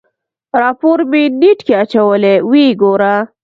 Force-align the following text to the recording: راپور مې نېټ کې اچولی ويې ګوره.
راپور 0.61 0.99
مې 1.11 1.23
نېټ 1.39 1.59
کې 1.67 1.73
اچولی 1.83 2.35
ويې 2.49 2.69
ګوره. 2.81 3.15